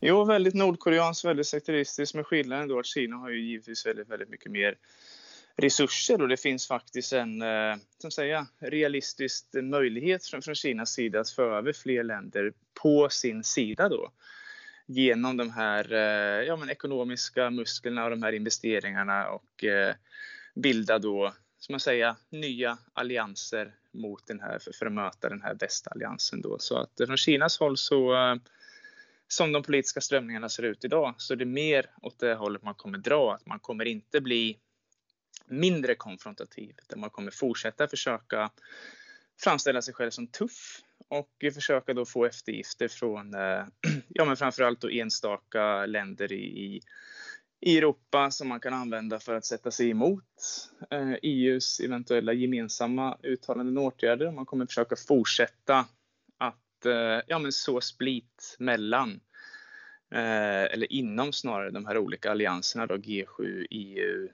[0.00, 4.28] Jo, väldigt nordkoreanskt, väldigt sekteristiskt, med skillnaden då att Kina har ju givetvis väldigt, väldigt
[4.28, 4.74] mycket mer
[5.56, 11.20] resurser och det finns faktiskt en eh, som säga, realistisk möjlighet från, från Kinas sida
[11.20, 14.12] att få över fler länder på sin sida då
[14.86, 19.94] genom de här eh, ja, men ekonomiska musklerna och de här investeringarna och eh,
[20.54, 25.42] bilda då, som man säger nya allianser mot den här, för, för att möta den
[25.42, 26.58] här västalliansen då.
[26.58, 28.14] Så att från Kinas håll så
[29.28, 32.74] som de politiska strömningarna ser ut idag så är det mer åt det hållet man
[32.74, 34.58] kommer dra, att man kommer inte bli
[35.46, 38.50] mindre konfrontativ, där man kommer fortsätta försöka
[39.40, 43.64] framställa sig själv som tuff och försöka då få eftergifter från, eh,
[44.08, 46.80] ja men framförallt då enstaka länder i,
[47.60, 50.24] i Europa som man kan använda för att sätta sig emot
[51.22, 54.30] EUs eh, e eventuella gemensamma uttalanden och åtgärder.
[54.30, 55.86] Man kommer försöka fortsätta
[56.38, 59.20] att eh, ja, men så split mellan
[60.10, 64.28] eh, eller inom snarare de här olika allianserna då G7, EU,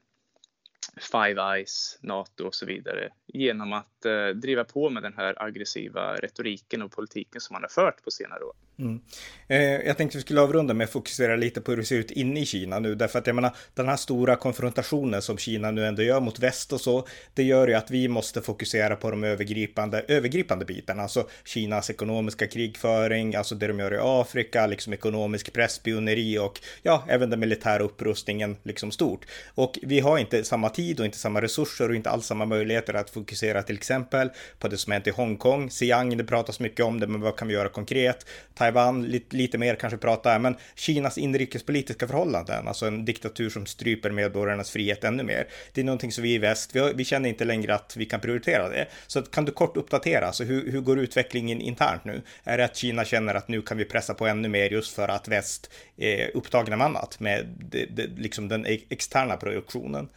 [1.13, 6.17] Five Eyes, NATO och så vidare genom att eh, driva på med den här aggressiva
[6.17, 8.55] retoriken och politiken som man har fört på senare år.
[8.83, 9.01] Mm.
[9.49, 12.11] Eh, jag tänkte vi skulle avrunda med att fokusera lite på hur det ser ut
[12.11, 15.87] inne i Kina nu, därför att jag menar den här stora konfrontationen som Kina nu
[15.87, 19.25] ändå gör mot väst och så, det gör ju att vi måste fokusera på de
[19.25, 25.53] övergripande, övergripande bitarna, alltså Kinas ekonomiska krigföring, alltså det de gör i Afrika, liksom ekonomisk
[25.53, 29.27] presspioneri och ja, även den militära upprustningen liksom stort.
[29.55, 32.95] Och vi har inte samma tid och inte samma resurser och inte alls samma möjligheter
[32.95, 37.01] att fokusera till exempel på det som hänt i Hongkong, Xi'an, det pratas mycket om
[37.01, 38.27] det, men vad kan vi göra konkret?
[38.55, 38.72] Taiwan,
[39.07, 44.71] lite, lite mer kanske prata, men Kinas inrikespolitiska förhållanden, alltså en diktatur som stryper medborgarnas
[44.71, 45.47] frihet ännu mer.
[45.73, 48.05] Det är någonting som vi i väst, vi, har, vi känner inte längre att vi
[48.05, 48.87] kan prioritera det.
[49.07, 52.23] Så kan du kort uppdatera, alltså hur, hur går utvecklingen internt nu?
[52.45, 55.09] Är det att Kina känner att nu kan vi pressa på ännu mer just för
[55.09, 60.09] att väst är upptagna med annat, med det, det, liksom den e- externa produktionen?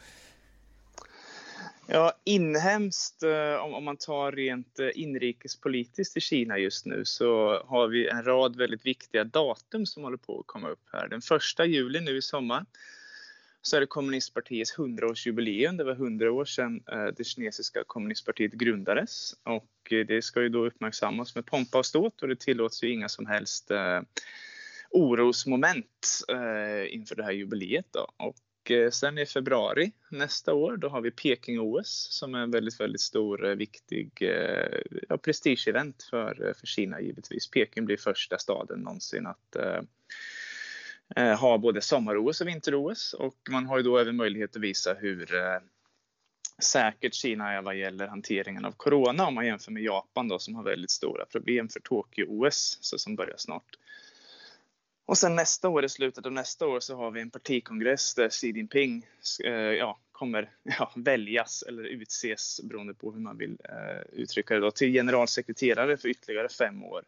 [1.87, 7.87] Ja, inhemskt, eh, om, man tar rent eh, inrikespolitiskt i Kina just nu så har
[7.87, 11.07] vi en rad väldigt viktiga datum som håller på att komma upp här.
[11.07, 12.65] Den första juli nu i sommar
[13.61, 15.77] så är det kommunistpartiets 100-årsjubileum.
[15.77, 20.65] Det var 100 år sedan eh, det kinesiska kommunistpartiet grundades och det ska ju då
[20.65, 23.71] uppmärksammas med pompa och ståt och det tillåts ju inga som helst
[24.89, 26.25] orosmoment
[26.89, 27.85] inför det här jubileet.
[27.91, 28.11] Då.
[28.17, 28.35] Och
[28.71, 33.01] Eh, sen i februari nästa år, då har vi Peking-OS som är en väldigt, väldigt
[33.01, 37.51] stor, eh, viktig eh, ja, prestigeevent för, eh, för Kina givetvis.
[37.51, 39.55] Peking blir första staden någonsin att
[41.15, 44.93] eh, ha både sommar-OS och vinter-OS och man har ju då även möjlighet att visa
[44.93, 45.59] hur eh,
[46.59, 50.55] säkert Kina är vad gäller hanteringen av corona om man jämför med Japan då som
[50.55, 53.77] har väldigt stora problem för Tokyo-OS som börjar snart.
[55.05, 58.29] Och sen nästa år, i slutet av nästa år, så har vi en partikongress där
[58.29, 59.07] Xi Jinping
[59.45, 64.59] eh, ja, kommer ja, väljas eller utses beroende på hur man vill eh, uttrycka det
[64.59, 67.03] då, till generalsekreterare för ytterligare fem år.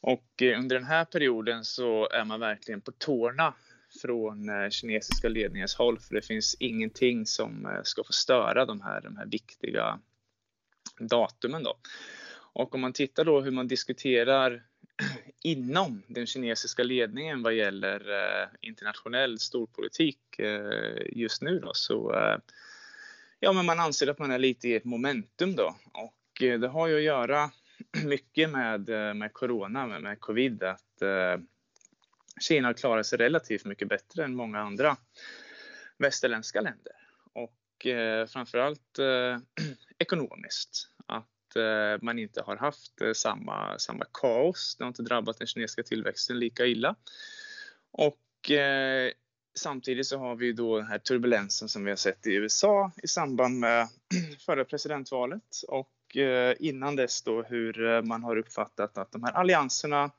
[0.00, 3.54] Och eh, under den här perioden så är man verkligen på tårna
[4.02, 8.80] från eh, kinesiska ledningens håll för det finns ingenting som eh, ska få störa de
[8.80, 10.00] här, de här viktiga
[10.98, 11.62] datumen.
[11.62, 11.78] Då.
[12.52, 14.62] Och om man tittar då hur man diskuterar
[15.42, 21.70] inom den kinesiska ledningen vad gäller eh, internationell storpolitik eh, just nu då.
[21.74, 22.38] Så eh,
[23.40, 25.76] ja, men man anser att man är lite i ett momentum då.
[25.92, 27.50] Och det har ju att göra
[28.04, 31.02] mycket med, med corona, med, med covid, att
[32.40, 34.96] Kina Kina klarar sig relativt mycket bättre än många andra
[35.98, 36.92] västerländska länder.
[37.32, 38.98] Och framför framförallt
[39.98, 40.88] ekonomiskt.
[41.58, 44.76] Att Eh, man inte har haft eh, samma, samma kaos.
[44.78, 46.94] Det har inte drabbat den kinesiska tillväxten lika illa.
[47.90, 49.12] Och eh,
[49.54, 53.08] samtidigt så har vi då den här turbulensen som vi har sett i USA i
[53.08, 53.88] samband med
[54.46, 59.32] förra presidentvalet och eh, innan dess då hur eh, man har uppfattat att de här
[59.32, 60.10] allianserna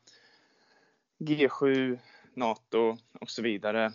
[1.19, 1.99] G7,
[2.33, 3.93] NATO och så vidare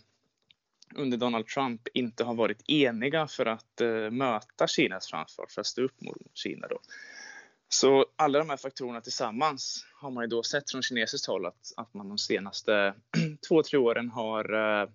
[0.95, 5.67] under Donald Trump inte har varit eniga för att eh, möta Kinas framfart, för att
[5.67, 6.69] stå upp mot Kina.
[6.69, 6.79] Då.
[7.75, 11.73] Så alla de här faktorerna tillsammans har man ju då sett från kinesiskt håll att,
[11.77, 12.95] att man de senaste
[13.49, 14.89] två, tre åren har, eh,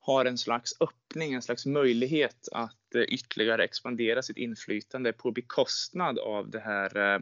[0.00, 6.18] har en slags öppning, en slags möjlighet att eh, ytterligare expandera sitt inflytande på bekostnad
[6.18, 7.20] av det här, eh,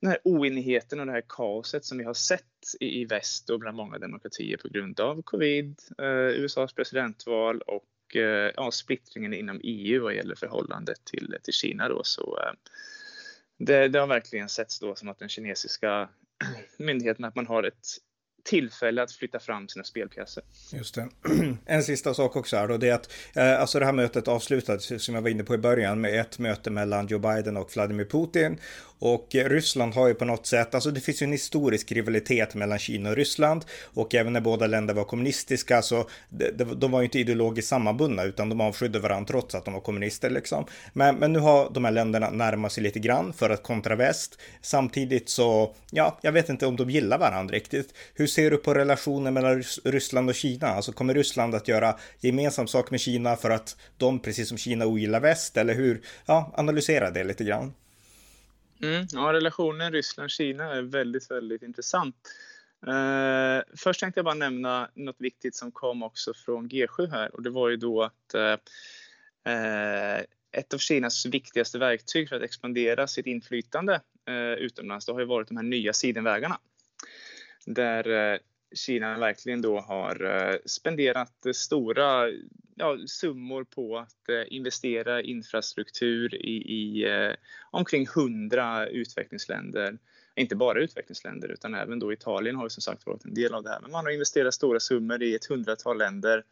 [0.00, 3.60] den här oenigheten och det här kaoset som vi har sett i, i väst och
[3.60, 5.80] bland många demokratier på grund av covid,
[6.34, 8.16] USAs presidentval och
[8.56, 11.88] ja, splittringen inom EU vad gäller förhållandet till, till Kina.
[11.88, 12.00] Då.
[12.04, 12.38] Så,
[13.60, 16.08] det, det har verkligen setts då som att den kinesiska
[16.78, 17.86] myndigheten att man har ett
[18.44, 20.42] tillfälle att flytta fram sina spelpjäser.
[20.72, 21.08] Just det.
[21.66, 25.04] En sista sak också här då, det är att eh, alltså det här mötet avslutades
[25.04, 28.04] som jag var inne på i början med ett möte mellan Joe Biden och Vladimir
[28.04, 28.58] Putin
[29.00, 32.54] och eh, Ryssland har ju på något sätt, alltså det finns ju en historisk rivalitet
[32.54, 36.90] mellan Kina och Ryssland och även när båda länder var kommunistiska alltså, så de, de
[36.90, 40.66] var ju inte ideologiskt sammanbundna utan de avskydde varandra trots att de var kommunister liksom.
[40.92, 44.38] Men, men nu har de här länderna närmat sig lite grann för att kontra väst.
[44.62, 47.94] Samtidigt så, ja, jag vet inte om de gillar varandra riktigt.
[48.14, 50.66] Hur ser du på relationen mellan Ryssland och Kina?
[50.66, 54.86] Alltså kommer Ryssland att göra gemensam sak med Kina för att de, precis som Kina,
[54.86, 55.56] ogillar väst?
[55.56, 56.00] Eller hur?
[56.26, 57.74] Ja, analysera det lite grann.
[58.82, 62.16] Mm, ja, relationen Ryssland-Kina är väldigt, väldigt intressant.
[62.86, 67.42] Eh, först tänkte jag bara nämna något viktigt som kom också från G7 här och
[67.42, 68.56] det var ju då att eh,
[69.54, 70.20] eh,
[70.52, 75.26] ett av Kinas viktigaste verktyg för att expandera sitt inflytande eh, utomlands det har ju
[75.26, 76.58] varit de här nya sidenvägarna.
[77.74, 78.38] Där eh,
[78.74, 82.28] Kina verkligen då har eh, spenderat stora
[82.74, 87.06] ja, summor på att eh, investera i infrastruktur i, i
[87.70, 89.98] omkring 100 utvecklingsländer.
[90.34, 93.62] Inte bara utvecklingsländer utan även då Italien har ju som sagt varit en del av
[93.62, 93.80] det här.
[93.80, 96.44] Men man har investerat stora summor i ett hundratal länder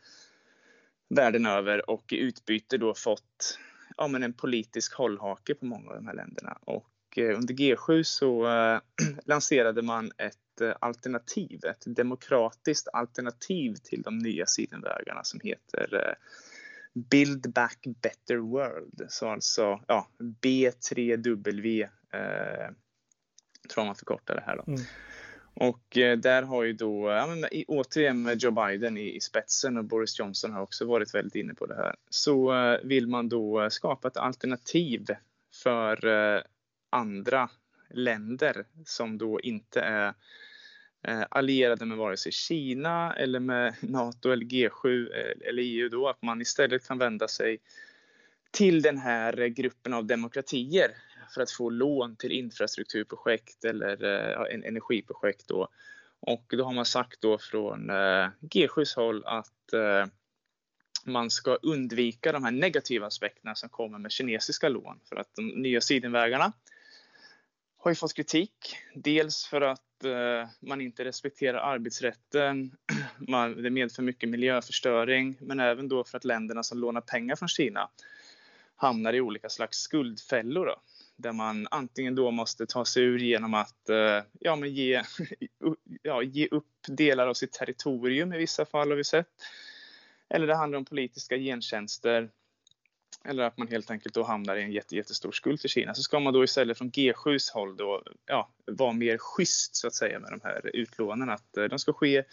[1.09, 3.59] världen över och i utbyte då fått
[3.97, 6.59] ja, men en politisk hållhake på många av de här länderna.
[6.61, 8.47] Och under G7 så
[9.25, 10.39] lanserade man ett
[10.81, 16.15] alternativ, ett demokratiskt alternativ till de nya sidenvägarna som heter eh,
[16.93, 19.07] Build Back Better World.
[19.09, 20.09] Så alltså ja,
[20.43, 22.71] B3W eh,
[23.69, 24.65] tror man förkortar det här då.
[24.67, 24.81] Mm.
[25.55, 29.77] Och eh, där har ju då, ja, men, återigen med Joe Biden i, i, spetsen
[29.77, 33.29] och Boris Johnson har också varit väldigt inne på det här, så eh, vill man
[33.29, 35.07] då skapa ett alternativ
[35.63, 36.43] för eh,
[36.91, 37.51] andra
[37.91, 40.15] länder som då inte är Eh,
[41.03, 46.09] Eh, allierade med vare sig Kina eller med NATO eller G7 eh, eller EU då,
[46.09, 47.59] att man istället kan vända sig
[48.51, 50.91] till den här gruppen av demokratier
[51.35, 55.69] för att få lån till infrastrukturprojekt eller eh, ja, energiprojekt då.
[56.21, 57.91] Och då har man sagt då från
[58.41, 59.75] G7s håll att
[61.05, 65.01] man ska undvika de här negativa aspekterna som kommer med kinesiska lån.
[65.09, 66.53] För att de nya sidenvägarna
[67.77, 68.77] har ju fått kritik.
[68.95, 72.77] Dels för att eh, man inte respekterar arbetsrätten,
[73.29, 77.49] man, det medför mycket miljöförstöring, men även då för att länderna som lånar pengar från
[77.49, 77.91] Kina
[78.77, 80.67] hamnar i olika slags skuldfällor.
[80.67, 80.81] Då,
[81.17, 85.03] där man antingen då måste ta sig ur genom att eh, ja, men ge,
[86.03, 89.29] ja, ge upp delar av sitt territorium i vissa fall har vi sett.
[90.29, 92.31] Eller det handlar om politiska gentjänster
[93.25, 96.03] eller att man helt enkelt då hamnar i en jätte, jättestor skuld till Kina, så
[96.03, 100.19] ska man då istället från G7s håll då, ja, vara mer schysst så att säga
[100.21, 102.25] med de här utlånen, att eh, de ska ske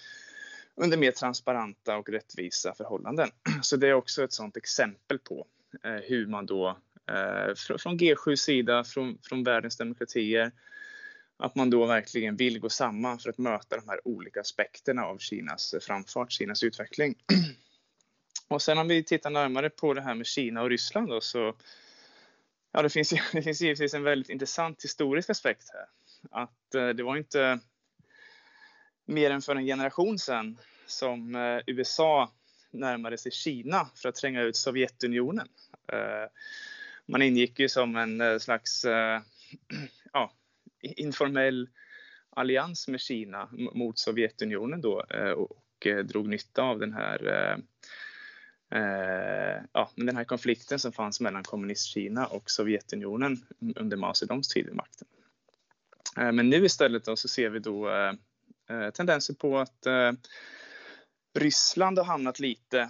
[0.75, 3.29] under mer transparenta och rättvisa förhållanden.
[3.61, 5.47] Så det är också ett sådant exempel på
[5.83, 6.77] eh, hur man då
[7.11, 10.51] eh, från G7 sida, från, från världens demokratier,
[11.37, 15.17] att man då verkligen vill gå samman för att möta de här olika aspekterna av
[15.17, 17.15] Kinas eh, framfart, Kinas utveckling.
[18.47, 21.55] Och sen om vi tittar närmare på det här med Kina och Ryssland då, så
[22.71, 25.85] ja, det finns, det finns givetvis en väldigt intressant historisk aspekt här.
[26.31, 27.59] Att eh, det var inte
[29.05, 32.31] mer än för en generation sedan som eh, USA
[32.71, 35.47] närmade sig Kina för att tränga ut Sovjetunionen.
[35.87, 36.29] Eh,
[37.05, 39.21] man ingick ju som en eh, slags eh,
[40.13, 40.33] ja,
[40.81, 41.69] informell
[42.29, 47.57] allians med Kina mot Sovjetunionen då eh, och eh, drog nytta av den här eh,
[48.71, 53.45] eh, ja, den här konflikten som fanns mellan kommunistkina och Sovjetunionen
[53.75, 55.07] under Mao Zedongs tid vid makten.
[56.17, 58.13] Eh, men nu istället då så ser vi då eh,
[58.69, 60.11] eh tendenser på att eh,
[61.33, 62.89] Ryssland har hamnat lite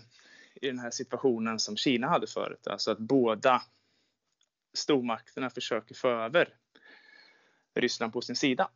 [0.62, 3.62] i den här situationen som Kina hade förut, alltså att båda
[4.74, 6.50] stormakterna försöker få över
[7.76, 8.70] Ryssland på sin sida.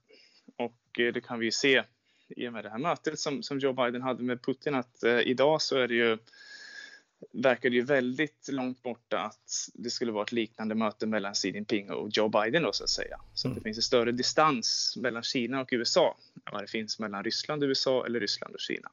[0.58, 1.84] Och eh, det kan vi ju se
[2.30, 5.20] i och med det här mötet som, som Joe Biden hade med Putin att eh,
[5.20, 6.18] idag så är det ju
[7.32, 11.52] verkar det ju väldigt långt borta att det skulle vara ett liknande möte mellan Xi
[11.52, 13.20] Jinping och Joe Biden då, så att säga.
[13.34, 13.58] Så mm.
[13.58, 17.24] att det finns en större distans mellan Kina och USA än vad det finns mellan
[17.24, 18.92] Ryssland och USA eller Ryssland och Kina.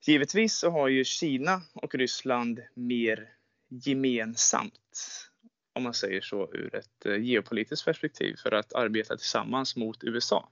[0.00, 3.28] Givetvis så har ju Kina och Ryssland mer
[3.68, 5.28] gemensamt,
[5.72, 10.48] om man säger så, ur ett eh, geopolitiskt perspektiv för att arbeta tillsammans mot USA.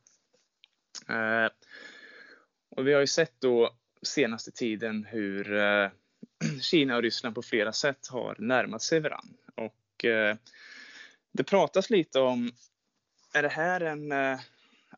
[1.09, 1.49] Eh,
[2.77, 5.89] och vi har ju sett då senaste tiden hur eh,
[6.61, 9.37] Kina och Ryssland på flera sätt har närmat sig varandra.
[9.55, 10.37] Och eh,
[11.33, 12.53] det pratas lite om,
[13.33, 14.41] är det här en eh,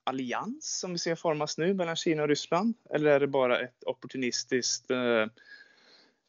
[0.05, 2.75] allians som vi ser formas nu mellan Kina och Ryssland?
[2.91, 5.27] Eller är det bara ett opportunistiskt eh,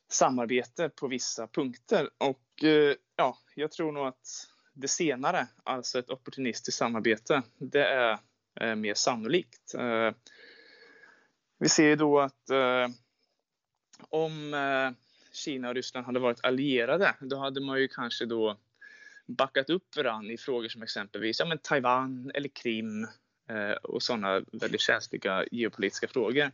[0.10, 2.10] samarbete på vissa punkter?
[2.18, 8.18] Och eh, ja, jag tror nog att det senare, alltså ett opportunistiskt samarbete, det är
[8.60, 9.74] eh, mer sannolikt.
[9.74, 10.12] Eh,
[11.60, 12.88] vi ser ju då att eh,
[14.10, 15.03] om eh,
[15.34, 18.58] Kina och Ryssland hade varit allierade, då hade man ju kanske då
[19.26, 23.08] backat upp varandra i frågor som exempelvis ja, men Taiwan eller Krim
[23.50, 26.52] eh, och sådana väldigt känsliga geopolitiska frågor.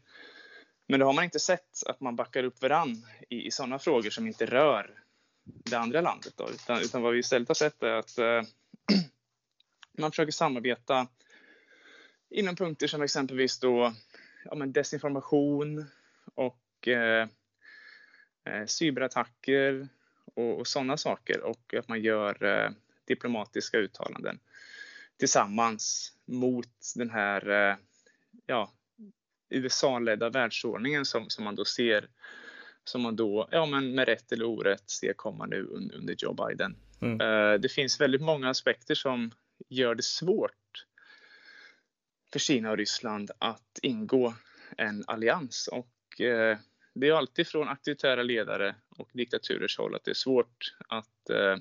[0.88, 4.10] Men då har man inte sett att man backar upp varandra i, i sådana frågor
[4.10, 5.04] som inte rör
[5.44, 6.34] det andra landet.
[6.36, 8.42] Då, utan, utan vad vi istället har sett är att eh,
[9.98, 11.08] man försöker samarbeta
[12.30, 13.94] inom punkter som exempelvis då,
[14.46, 15.86] ja, men desinformation
[16.36, 17.28] och eh,
[18.68, 19.88] cyberattacker
[20.36, 22.72] och, och sådana saker och att man gör eh,
[23.08, 24.40] diplomatiska uttalanden
[25.18, 27.76] tillsammans mot den här eh,
[28.46, 28.72] ja,
[29.50, 32.08] USA-ledda världsordningen som, som man då ser
[32.84, 36.34] som man då, ja men med rätt eller orätt, ser komma nu under, under Joe
[36.34, 36.76] Biden.
[37.02, 37.22] Mm.
[37.22, 39.32] Uh, det finns väldigt många aspekter som
[39.70, 40.86] gör det svårt
[42.32, 44.34] för Kina och Ryssland att ingå
[44.78, 46.58] en allians och uh,
[46.94, 51.56] det är alltid från auktoritära ledare och diktaturers håll att det är svårt att eh,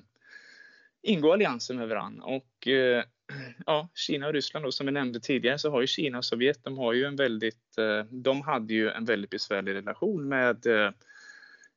[1.01, 2.25] ingå allianser med varandra.
[2.25, 3.03] Och eh,
[3.65, 6.63] ja, Kina och Ryssland då, som vi nämnde tidigare så har ju Kina och Sovjet,
[6.63, 10.91] de har ju en väldigt, eh, de hade ju en väldigt besvärlig relation med eh,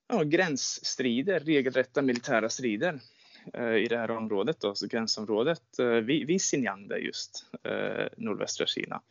[0.09, 3.01] ja, gränsstrider, regelrätta militära strider
[3.55, 8.07] eh, i det här området, då, alltså gränsområdet eh, vid, vid Xinjiang, där just eh,
[8.17, 9.03] nordvästra Kina.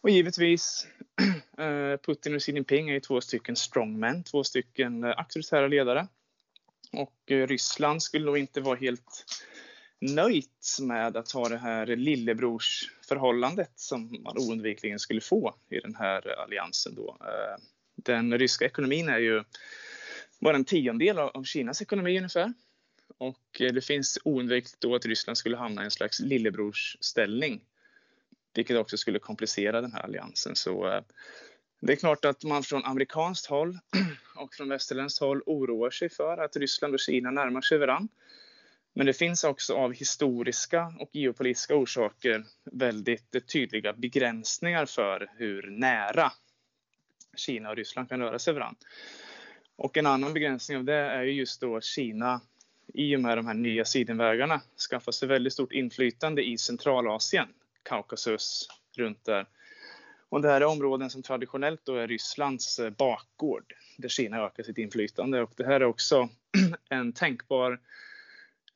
[0.00, 0.86] Och givetvis,
[1.58, 6.06] Eh, Putin och Xi Jinping är två stycken strongmen, två stycken eh, auktoritära ledare.
[6.92, 9.24] Och eh, Ryssland skulle nog inte vara helt
[10.00, 16.40] nöjt med att ha det här lillebrorsförhållandet som man oundvikligen skulle få i den här
[16.42, 16.94] alliansen.
[16.94, 17.18] Då.
[17.96, 19.44] Den ryska ekonomin är ju
[20.40, 22.52] bara en tiondel av Kinas ekonomi ungefär.
[23.18, 27.60] Och det finns oundvikligt då att Ryssland skulle hamna i en slags lillebrorsställning
[28.56, 30.56] vilket också skulle komplicera den här alliansen.
[30.56, 31.02] Så
[31.80, 33.78] det är klart att man från amerikanskt håll
[34.36, 38.08] och från västerländskt håll oroar sig för att Ryssland och Kina närmar sig varandra.
[38.94, 46.32] Men det finns också av historiska och geopolitiska orsaker väldigt tydliga begränsningar för hur nära
[47.36, 48.78] Kina och Ryssland kan röra sig varandra.
[49.76, 52.40] Och en annan begränsning av det är just då att Kina
[52.94, 54.60] i och med de här nya sidenvägarna
[54.90, 57.48] skaffar sig väldigt stort inflytande i Centralasien,
[57.82, 59.46] Kaukasus, runt där.
[60.28, 64.62] Och det här är områden som traditionellt då är Rysslands eh, bakgård, där Kina ökar
[64.62, 65.42] sitt inflytande.
[65.42, 66.28] Och det här är också
[66.88, 67.80] en tänkbar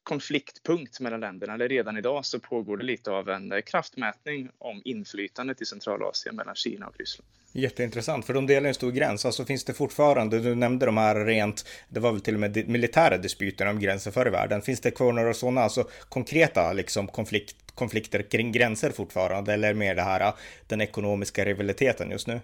[0.03, 1.55] konfliktpunkt mellan länderna.
[1.55, 6.37] Eller redan idag så pågår det lite av en eh, kraftmätning om inflytandet i Centralasien
[6.37, 7.29] mellan Kina och Ryssland.
[7.53, 9.25] Jätteintressant, för de delar en stor gräns.
[9.25, 12.69] Alltså finns det fortfarande, du nämnde de här rent, det var väl till och med
[12.69, 14.63] militära dispyterna om gränser förr i världen.
[14.63, 19.53] Finns det kvar några sådana, alltså konkreta liksom konflikt, konflikter kring gränser fortfarande?
[19.53, 20.35] Eller mer det här, äh,
[20.67, 22.41] den ekonomiska rivaliteten just nu?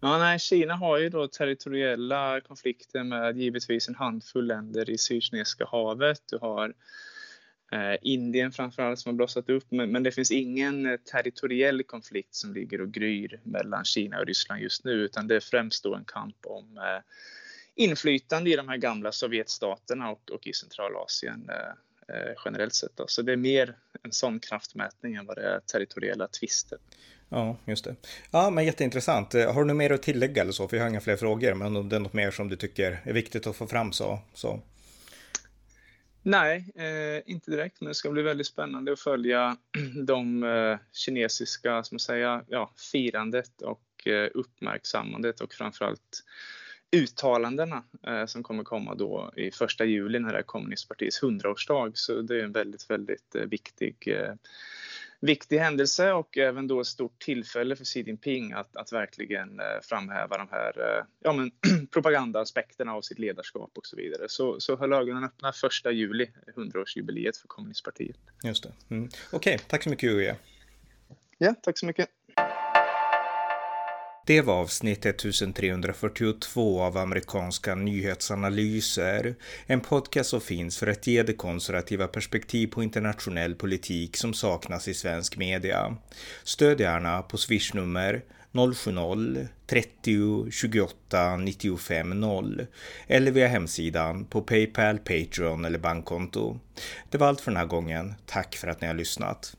[0.00, 5.66] Ja, nej, Kina har ju då territoriella konflikter med givetvis en handfull länder i Sydkinesiska
[5.66, 6.22] havet.
[6.30, 6.74] Du har
[7.72, 12.34] eh, Indien framförallt som har blossat upp, men, men, det finns ingen eh, territoriell konflikt
[12.34, 15.94] som ligger och gryr mellan Kina och Ryssland just nu, utan det är främst då
[15.94, 17.02] en kamp om eh,
[17.74, 21.72] inflytande i de här gamla Sovjetstaterna och, och i Centralasien eh,
[22.44, 22.96] generellt sett.
[22.96, 23.04] Då.
[23.08, 26.78] Så det är mer en sån kraftmätning än vad det är territoriella tvister.
[27.28, 27.96] Ja, just det.
[28.30, 29.34] Ja, men jätteintressant.
[29.34, 30.68] Eh, har du något mer att tillägga eller så?
[30.68, 33.00] För jag har inga fler frågor, men om det är något mer som du tycker
[33.04, 34.18] är viktigt att få fram så.
[34.34, 34.60] så.
[36.22, 39.56] Nej, eh, inte direkt, men det ska bli väldigt spännande att följa
[40.06, 46.24] de eh, kinesiska, som säga, ja, firandet och eh, uppmärksammandet och framförallt
[46.92, 51.90] uttalandena eh, som kommer komma då i första juli när det är kommunistpartiets hundraårsdag.
[51.94, 54.16] Så det är en väldigt, väldigt eh, viktig
[55.20, 59.66] viktig händelse och även då ett stort tillfälle för Xi Jinping att, att verkligen eh,
[59.82, 61.50] framhäva de här eh, ja, men,
[61.90, 64.28] propagandaaspekterna av sitt ledarskap och så vidare.
[64.28, 68.16] Så, så höll ögonen öppna första juli, 100-årsjubileet för kommunistpartiet.
[68.44, 68.72] Just det.
[68.94, 69.08] Mm.
[69.32, 70.36] Okej, okay, tack så mycket Uje.
[71.38, 72.08] Ja, tack så mycket.
[74.28, 79.34] Det var avsnitt 1342 av amerikanska nyhetsanalyser.
[79.66, 84.88] En podcast som finns för att ge det konservativa perspektiv på internationell politik som saknas
[84.88, 85.96] i svensk media.
[86.44, 88.22] Stöd gärna på swishnummer
[88.52, 92.66] 070-30 28 95 0
[93.06, 96.58] eller via hemsidan på Paypal, Patreon eller bankkonto.
[97.10, 98.14] Det var allt för den här gången.
[98.26, 99.56] Tack för att ni har lyssnat.